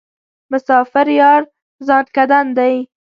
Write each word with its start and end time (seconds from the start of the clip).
مسافر 0.51 1.07
یار 1.19 1.41
ځانکدن 1.87 2.45
دی. 2.57 2.75